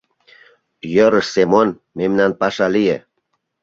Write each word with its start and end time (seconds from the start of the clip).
Йӧрыш, 0.93 1.27
Семон, 1.33 1.67
мемнан 1.97 2.31
паша 2.39 2.67
лие. 2.75 2.97